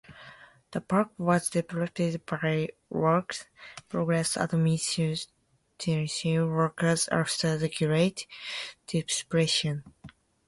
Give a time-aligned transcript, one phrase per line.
[0.71, 3.45] The park was developed by Works
[3.87, 8.25] Progress Administration workers after the Great
[8.87, 9.83] Depression.